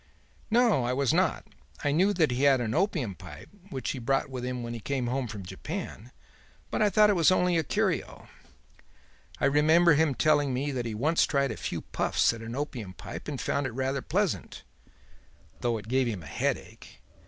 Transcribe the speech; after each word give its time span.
"No, 0.49 0.83
I 0.83 0.93
was 0.93 1.13
not. 1.13 1.45
I 1.83 1.91
knew 1.91 2.11
that 2.11 2.31
he 2.31 2.41
had 2.41 2.59
an 2.59 2.73
opium 2.73 3.13
pipe 3.13 3.49
which 3.69 3.91
he 3.91 3.99
brought 3.99 4.31
with 4.31 4.43
him 4.43 4.63
when 4.63 4.73
he 4.73 4.79
came 4.79 5.05
home 5.05 5.27
from 5.27 5.45
Japan; 5.45 6.11
but 6.71 6.81
I 6.81 6.89
thought 6.89 7.11
it 7.11 7.15
was 7.15 7.29
only 7.29 7.55
a 7.55 7.63
curio. 7.63 8.27
I 9.39 9.45
remember 9.45 9.93
him 9.93 10.15
telling 10.15 10.55
me 10.55 10.71
that 10.71 10.87
he 10.87 10.95
once 10.95 11.27
tried 11.27 11.51
a 11.51 11.55
few 11.55 11.81
puffs 11.81 12.33
at 12.33 12.41
an 12.41 12.55
opium 12.55 12.93
pipe 12.95 13.27
and 13.27 13.39
found 13.39 13.67
it 13.67 13.73
rather 13.73 14.01
pleasant, 14.01 14.63
though 15.59 15.77
it 15.77 15.87
gave 15.87 16.07
him 16.07 16.23
a 16.23 16.25
headache. 16.25 16.99